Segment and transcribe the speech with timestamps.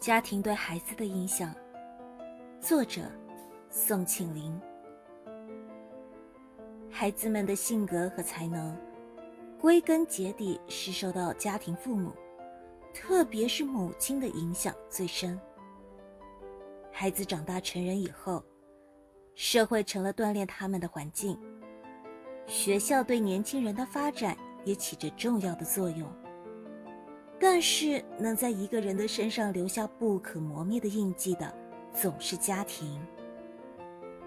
[0.00, 1.52] 家庭对孩子的影响，
[2.60, 3.02] 作者
[3.68, 4.58] 宋庆龄。
[6.88, 8.76] 孩子们的性格和才能，
[9.60, 12.12] 归根结底是受到家庭父母，
[12.94, 15.38] 特别是母亲的影响最深。
[16.92, 18.42] 孩子长大成人以后，
[19.34, 21.36] 社会成了锻炼他们的环境，
[22.46, 26.08] 学校对年轻人的发展也起着重要的作用。
[27.40, 31.54] 但是，能在一个人的身上留下不可磨灭的印记的，
[31.92, 33.00] 总是家庭。